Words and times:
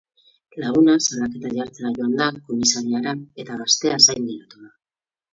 Laguna 0.61 0.93
salaketa 1.07 1.51
jartzera 1.57 1.91
joan 1.97 2.15
da 2.21 2.29
komisariara 2.47 3.13
eta 3.43 3.59
gaztea 3.61 3.99
zain 4.07 4.25
geratu 4.31 4.63
da. 4.63 4.73